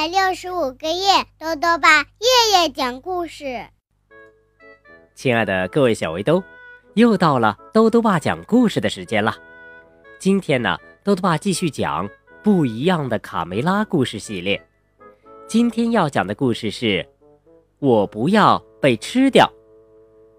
[0.00, 3.66] 百六十五个夜，豆豆爸夜夜讲故事。
[5.14, 6.42] 亲爱的各位小围兜，
[6.94, 9.36] 又到了豆豆爸讲故事的时间了。
[10.18, 12.08] 今天呢，豆豆爸继续讲
[12.42, 14.66] 不一样的卡梅拉故事系列。
[15.46, 16.86] 今天要讲的故事是
[17.78, 19.44] 《我不要被吃掉》。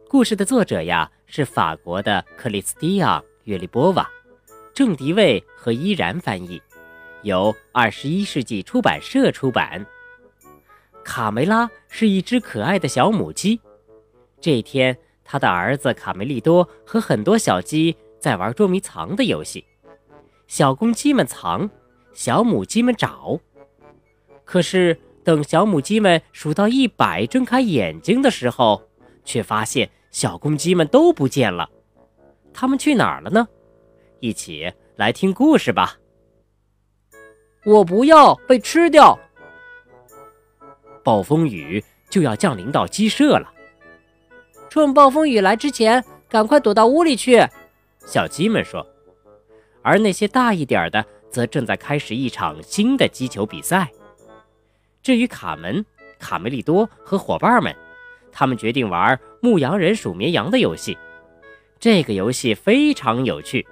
[0.09, 4.09] 故事的作者呀是法国的克里斯蒂亚·约利波瓦，
[4.73, 6.59] 郑迪卫和依然翻译。
[7.23, 9.85] 由二十一世纪出版社出版。
[11.03, 13.59] 卡梅拉是一只可爱的小母鸡。
[14.39, 19.65] 这天，他的儿子卡梅利多和很多小鸡在玩捉迷藏的游戏。
[20.47, 21.69] 小公鸡们藏，
[22.13, 23.39] 小母鸡们找。
[24.43, 28.83] 可是，等小母鸡们数到一百，睁开眼睛的时候，
[29.23, 31.69] 却发现小公鸡们都不见了。
[32.53, 33.47] 它们去哪儿了呢？
[34.19, 35.97] 一起来听故事吧。
[37.63, 39.17] 我不要被吃掉！
[41.03, 43.51] 暴风雨就要降临到鸡舍了，
[44.69, 47.45] 趁暴风雨来之前，赶快躲到屋里去。
[48.05, 48.85] 小鸡们说。
[49.83, 53.91] 而那些大一点的，则正在开始一场新的击球比赛。
[55.01, 55.83] 至于卡门、
[56.19, 57.75] 卡梅利多和伙伴们，
[58.31, 60.95] 他们决定玩牧羊人数绵羊的游戏。
[61.79, 63.67] 这个游戏非常有趣。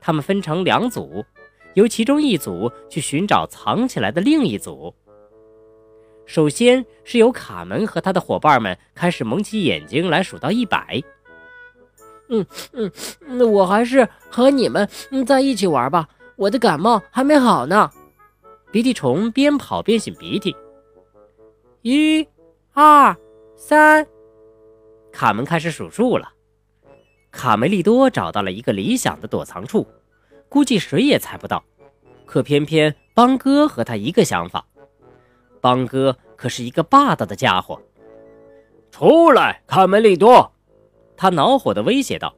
[0.00, 1.24] 他们分成两组。
[1.74, 4.94] 由其中一组去寻找藏起来的另一组。
[6.26, 11.02] 首先是由卡门和他的伙伴们开始蒙起眼睛来数到一百。
[12.28, 14.88] 嗯嗯，我还是和你们
[15.26, 17.90] 在一起玩吧，我的感冒还没好呢。
[18.72, 20.56] 鼻涕虫边跑边擤鼻涕。
[21.82, 22.26] 一、
[22.72, 23.14] 二、
[23.54, 24.06] 三，
[25.12, 26.32] 卡门开始数数了。
[27.30, 29.86] 卡梅利多找到了一个理想的躲藏处。
[30.54, 31.64] 估计谁也猜不到，
[32.24, 34.64] 可偏偏邦哥和他一个想法。
[35.60, 37.82] 邦哥可是一个霸道的家伙。
[38.92, 40.52] 出来，卡梅利多！
[41.16, 42.32] 他恼火地威胁道：“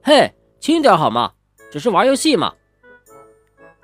[0.00, 1.32] 嘿，轻点好吗？
[1.72, 2.54] 只是玩游戏嘛。”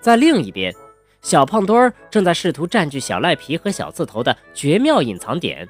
[0.00, 0.72] 在另一边，
[1.20, 5.68] 小胖墩儿正在试图占据小赖皮和小刺头的绝妙隐藏点。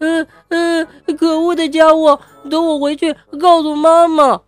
[0.00, 2.20] 嗯嗯，可恶的家伙！
[2.50, 4.42] 等我回去告诉妈妈。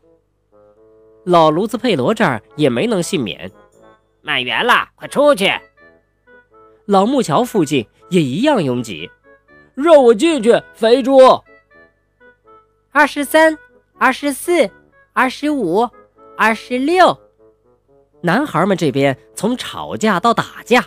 [1.29, 3.53] 老卢兹佩罗这儿也没能幸免，
[4.23, 5.53] 满员了，快出去！
[6.87, 9.11] 老木桥附近也一样拥挤，
[9.75, 11.19] 让我进去，肥猪！
[12.91, 13.59] 二十三、
[13.99, 14.71] 二十四、
[15.13, 15.87] 二十五、
[16.35, 17.15] 二十六，
[18.23, 20.83] 男孩们这边从吵架到打架，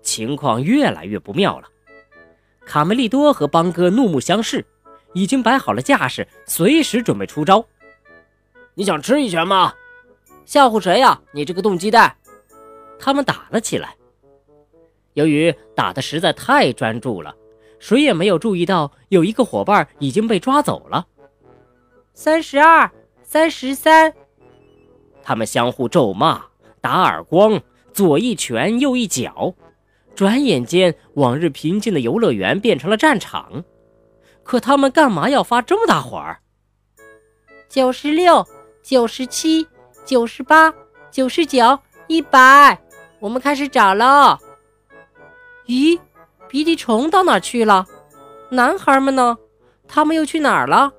[0.00, 1.66] 情况越来越不妙了。
[2.64, 4.64] 卡梅利多和邦哥怒目相视，
[5.12, 7.66] 已经摆好了架势，随时准备出招。
[8.74, 9.74] 你想吃一拳吗？
[10.44, 11.20] 吓唬谁呀？
[11.32, 12.16] 你这个冻鸡蛋！
[12.98, 13.96] 他们打了起来。
[15.14, 17.34] 由于打的实在太专注了，
[17.78, 21.06] 谁也没有注意到有一个伙伴已经被抓走了。
[22.14, 22.90] 三十二，
[23.22, 24.14] 三十三。
[25.22, 26.42] 他们相互咒骂、
[26.80, 27.60] 打耳光，
[27.92, 29.54] 左一拳，右一脚。
[30.14, 33.64] 转眼间，往日平静的游乐园变成了战场。
[34.42, 36.40] 可他们干嘛要发这么大火儿？
[37.68, 38.46] 九十六。
[38.82, 39.66] 九十七、
[40.04, 40.74] 九十八、
[41.10, 41.78] 九十九、
[42.08, 42.76] 一百，
[43.20, 44.36] 我们开始找喽。
[45.66, 45.98] 咦，
[46.48, 47.86] 鼻涕虫到哪去了？
[48.50, 49.38] 男孩们呢？
[49.86, 50.92] 他们又去哪儿了？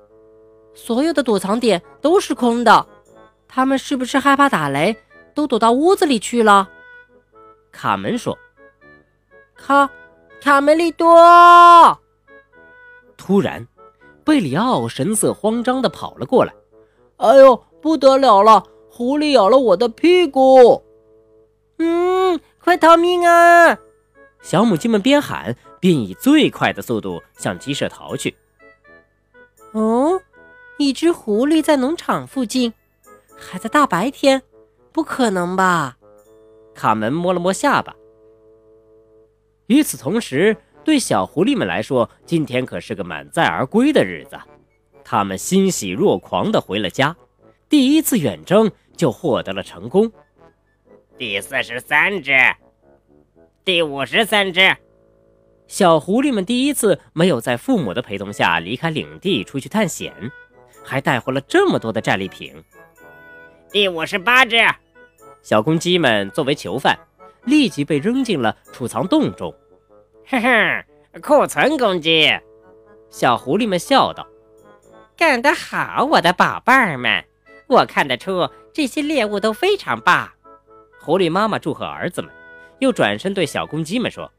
[0.72, 2.86] 所有的躲藏点都是空的，
[3.46, 4.96] 他们是不是害怕打雷，
[5.34, 6.68] 都躲到屋子里去了？
[7.70, 8.36] 卡门说
[9.54, 9.90] ：“卡，
[10.40, 12.00] 卡梅利多。”
[13.18, 13.66] 突然，
[14.24, 16.54] 贝里奥神色慌张地跑了过来。
[17.18, 17.64] 哎呦！
[17.84, 18.64] 不得了了！
[18.88, 20.82] 狐狸咬了我的屁股！
[21.76, 23.78] 嗯，快逃命啊！
[24.40, 28.34] 小母鸡们边喊边以最快的速度向鸡舍逃去。
[29.72, 30.18] 哦，
[30.78, 32.72] 一只狐狸在农场附近，
[33.36, 34.40] 还在大白天？
[34.90, 35.98] 不可能吧？
[36.74, 37.94] 卡门摸了摸下巴。
[39.66, 44.38] 与此同时，对小狐狸们来说，今天可是个满载而归的日子，
[45.04, 47.14] 他们欣喜若狂地回了家。
[47.68, 50.10] 第一次远征就获得了成功。
[51.16, 52.32] 第四十三只，
[53.64, 54.76] 第五十三只，
[55.66, 60.12] 小狐狸们第一次没有在父母的陪同下离开领地出去探险，
[60.84, 62.54] 还带回了这么多的战利品。
[63.70, 64.56] 第五十八只，
[65.42, 66.98] 小公鸡们作为囚犯，
[67.44, 69.52] 立即被扔进了储藏洞中。
[70.26, 70.84] 哼哼，
[71.20, 72.32] 库存公鸡，
[73.10, 74.26] 小狐狸们笑道
[75.16, 77.24] ：“干得好，我的宝贝儿们。”
[77.66, 80.30] 我看得出这些猎物都非常棒。
[81.00, 82.30] 狐狸妈妈祝贺儿子们，
[82.78, 84.30] 又转身对小公鸡们说：“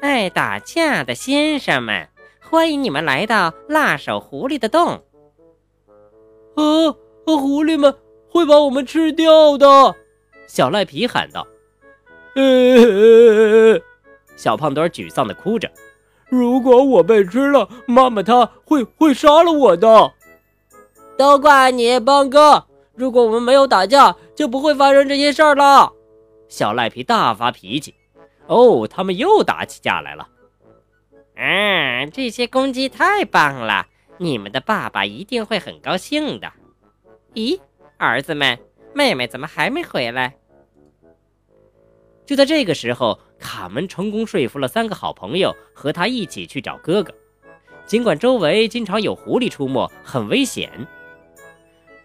[0.00, 2.08] 爱打架的先生们，
[2.40, 5.04] 欢迎你们来到辣手狐狸的洞。
[6.56, 6.90] 啊，
[7.24, 7.96] 狐狸们
[8.28, 9.94] 会把我们吃掉的！
[10.48, 11.46] 小赖皮喊道。
[12.34, 13.80] 呃，
[14.36, 15.70] 小胖墩沮丧地哭着。
[16.28, 20.12] 如果我被吃了，妈妈她会会杀了我的。
[21.20, 22.66] 都怪你，邦哥！
[22.94, 25.92] 如果我们没有打架，就不会发生这些事儿了。
[26.48, 27.94] 小赖皮大发脾气。
[28.46, 30.26] 哦，他们又打起架来了。
[31.36, 33.86] 嗯，这些公鸡太棒了，
[34.16, 36.50] 你们的爸爸一定会很高兴的。
[37.34, 37.60] 咦，
[37.98, 38.58] 儿子们，
[38.94, 40.34] 妹妹怎么还没回来？
[42.24, 47.12] 就在这个时候，卡门成功说服了三个好朋友和他一起去找哥哥。
[47.84, 50.70] 尽管周围经常有狐狸出没，很危险。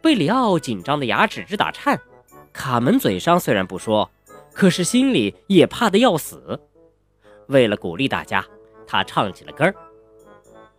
[0.06, 2.00] 贝里奥紧张的牙齿直打颤。
[2.54, 4.08] 卡门嘴上虽然不说，
[4.54, 6.62] 可是心里也怕得要死。
[7.48, 8.46] 为了鼓励大家，
[8.86, 9.74] 他唱起了歌儿：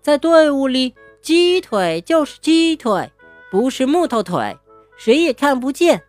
[0.00, 3.10] 在队伍里，鸡腿就是鸡腿，
[3.50, 4.56] 不是木头腿，
[4.96, 6.00] 谁也看不见。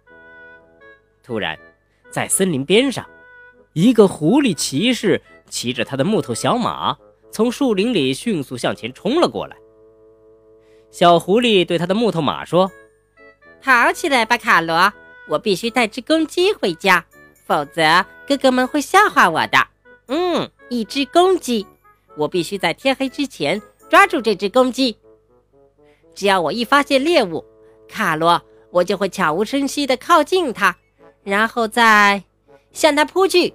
[1.23, 1.57] 突然，
[2.11, 3.03] 在森林边上。
[3.73, 5.19] 一个狐狸骑士
[5.49, 6.95] 骑着他的木头小马，
[7.31, 9.57] 从树林里迅速向前冲了过来。
[10.91, 12.71] 小狐狸对他的木头马说
[13.67, 14.93] ：“跑起来吧，卡罗！
[15.27, 17.03] 我必须带只公鸡回家，
[17.45, 19.57] 否则哥哥们会笑话我的。
[20.07, 21.67] 嗯，一只公鸡，
[22.15, 24.97] 我必须在天黑之前抓住这只公鸡。
[26.15, 27.43] 只要我一发现猎物，
[27.89, 28.41] 卡罗，
[28.71, 30.73] 我就会悄无声息地靠近它，
[31.25, 32.23] 然后再
[32.71, 33.53] 向它扑去。”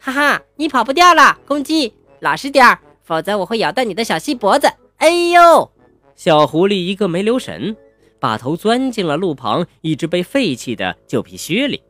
[0.00, 4.66] 哈哈，你跑不掉了，公鸡，老实点儿，否则我会咬断你的小细脖子。
[4.96, 5.70] 哎呦！
[6.16, 7.76] 小狐狸一个没留神，
[8.20, 11.82] 把头钻进了路旁一只被废弃的旧皮靴里。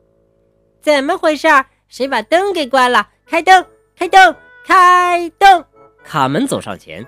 [0.79, 1.47] 怎么回事？
[1.89, 3.09] 谁把灯给关了？
[3.25, 3.63] 开灯！
[3.95, 4.35] 开灯！
[4.65, 5.63] 开灯！
[6.03, 7.05] 卡门走上前，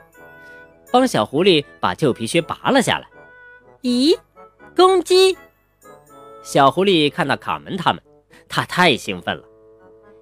[0.91, 3.07] 帮小狐狸把旧皮靴拔了下来。
[3.81, 4.15] 咦，
[4.75, 5.37] 公鸡！
[6.43, 8.03] 小狐狸看到卡门他们，
[8.49, 9.43] 他太兴奋了。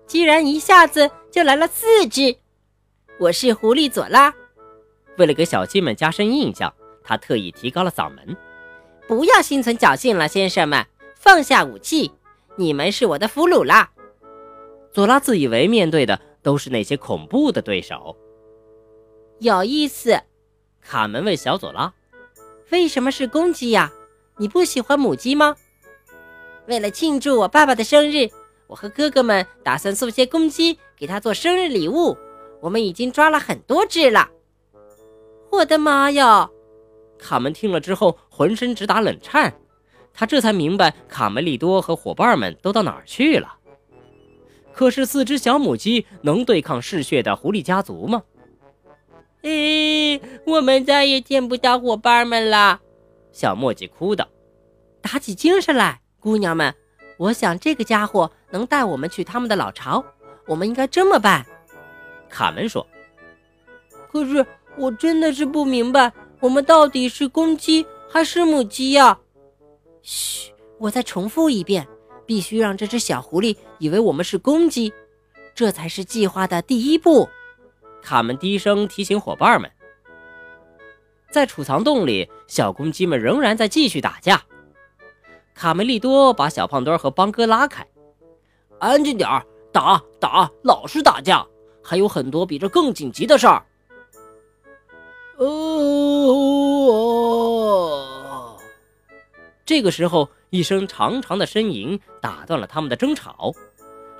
[0.08, 2.36] 居然一下子就来了四只！
[3.20, 4.34] 我是狐狸佐拉。
[5.18, 6.74] 为了给小鸡们加深印象，
[7.04, 8.38] 他特意提高了嗓门
[9.12, 10.86] ：“不要心存侥幸了，先生们，
[11.18, 12.14] 放下武器，
[12.56, 13.92] 你们是我的俘虏啦！”
[14.94, 18.16] 佐拉自以为面对的都是那些恐怖的对手。
[19.40, 20.18] 有意思，
[20.80, 21.94] 卡门问小佐拉
[22.72, 23.92] ：“为什么是公鸡呀？
[24.38, 25.58] 你不喜欢母鸡吗？”
[26.68, 28.30] 为了庆祝我爸爸的生日。
[28.68, 32.18] 我和哥哥们打算送些公鸡给他做生日礼物。
[32.62, 34.30] 我们已经抓了很多只了。
[35.50, 36.50] 我的妈呀！
[37.22, 39.54] 卡门听了之后浑身直打冷颤，
[40.14, 43.56] 他这才明白卡梅利多和伙伴们都到哪儿去了。
[44.74, 48.24] 可是四只小母鸡能对抗嗜血的狐狸家族吗？
[49.44, 52.82] 咦，我们再也见不到伙伴们了！
[53.32, 54.28] 小墨迹哭道
[55.02, 56.76] ：“打起精神来，姑娘们！
[57.18, 60.04] 我想这个家伙。”能带我们去他们的老巢，
[60.46, 61.46] 我们应该这么办。
[62.28, 62.86] 卡门说
[64.12, 64.46] ：“可是
[64.76, 69.20] 我真的是不明白，我们到底是公鸡还是母鸡呀？”
[70.04, 71.88] 嘘，我再重复一遍，
[72.26, 74.92] 必须让这只小狐狸以为我们是公鸡，
[75.54, 77.30] 这才是计划的第一步。
[78.02, 79.72] 卡门低声提醒伙伴们。
[81.32, 84.42] 在储藏洞里，小公鸡们仍然在继续打架。
[85.54, 87.86] 卡梅利多把小胖墩和邦哥拉开。
[88.80, 91.46] 安静点儿，打打，老是打架，
[91.84, 93.64] 还有很多比这更紧急的事儿。
[95.44, 96.88] 哦，
[99.66, 103.52] 这个时候，一声长长的呻吟打断了他们的争吵。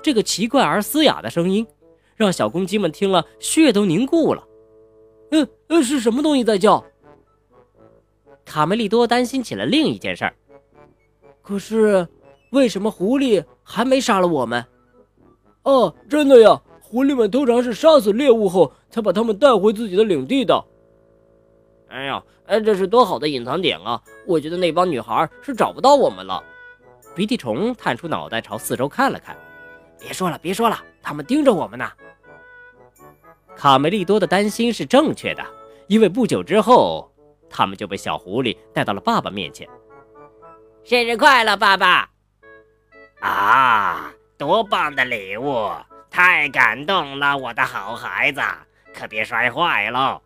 [0.02, 1.68] 这个奇怪而嘶哑的声音，
[2.16, 4.44] 让小公鸡们听了血都凝固了。
[5.30, 6.84] 嗯嗯，是什么东西在叫？
[8.44, 10.36] 卡梅利多担心起了另一件事儿。
[11.42, 12.08] 可是。
[12.52, 14.66] 为什么狐狸还没杀了我们？
[15.64, 16.62] 哦，真的呀！
[16.82, 20.62] 狐狸们通常是杀死猎物后，才把它们带回自己的领地的。
[21.92, 24.02] 哎呀，哎，这是多好的隐藏点啊！
[24.26, 26.42] 我觉得那帮女孩是找不到我们了。
[27.14, 29.36] 鼻涕虫探出脑袋朝四周看了看，
[30.00, 31.92] 别说了，别说了，他们盯着我们呢。
[33.58, 35.46] 卡梅利多的担心是正确的，
[35.88, 37.12] 因为不久之后，
[37.50, 39.68] 他们就被小狐狸带到了爸爸面前。
[40.86, 42.10] 生日快乐，爸爸！
[43.20, 45.70] 啊，多棒的礼物！
[46.10, 48.42] 太感动了，我的好孩子，
[48.94, 50.22] 可别摔坏喽！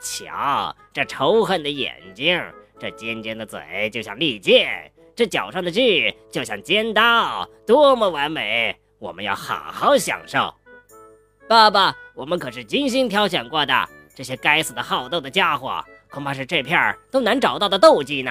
[0.00, 2.42] 瞧，这仇恨的眼睛，
[2.78, 8.74] 这尖尖的嘴就像利剑，这脚上的锯就像尖刀，多么完美！
[8.98, 10.52] 我们要好好享受。
[11.48, 18.30] 爸爸，我们可是精心挑选过的，这些该死的好斗的家伙，恐怕是这片都难找到的斗鸡呢。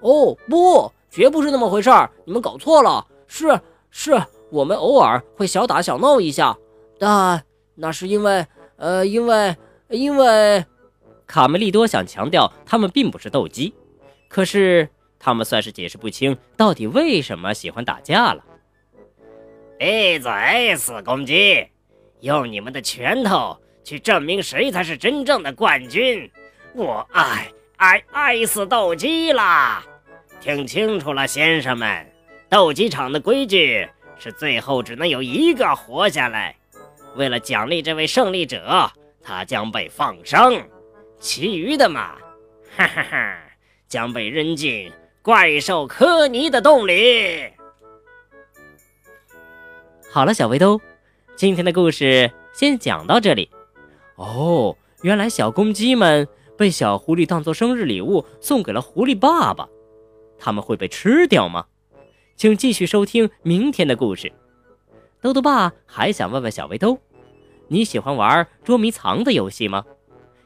[0.00, 3.06] 哦，不，绝不是那么回事儿，你们搞错了。
[3.26, 3.60] 是
[3.90, 4.20] 是，
[4.50, 6.56] 我们偶尔会小打小闹一下，
[6.98, 7.42] 但
[7.74, 8.46] 那是因为，
[8.76, 9.56] 呃，因为
[9.88, 10.64] 因为，
[11.32, 13.72] 卡梅利多想强调他们并不是斗鸡，
[14.28, 14.86] 可是
[15.18, 18.44] 他们算是解释不清到底为什么喜欢打架了。
[19.78, 21.66] 闭嘴，死公鸡！
[22.20, 26.30] 用你们的拳头去证明谁才是真正的冠军！
[26.74, 29.82] 我爱爱爱死斗鸡啦！
[30.38, 32.06] 听清楚了，先生们，
[32.50, 36.54] 斗鸡场的规矩是最后只能有一个活下来。
[37.16, 40.62] 为了奖励这位胜利者，他将被放生，
[41.22, 42.16] 其余的嘛，
[42.76, 43.38] 哈哈哈，
[43.86, 44.90] 将被扔进
[45.22, 47.48] 怪兽科尼的洞里。
[50.10, 50.80] 好了，小围兜，
[51.36, 53.48] 今天的故事先讲到这里。
[54.16, 56.26] 哦，原来小公鸡们
[56.58, 59.68] 被小狐狸当做生日礼物送给了狐狸爸爸，
[60.40, 61.66] 他们会被吃掉吗？
[62.34, 64.32] 请继续收听明天的故事。
[65.20, 66.98] 豆豆爸还想问问小围兜，
[67.68, 69.84] 你喜欢玩捉迷藏的游戏吗？